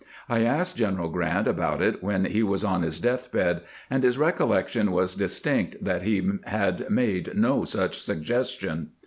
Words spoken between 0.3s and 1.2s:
asked General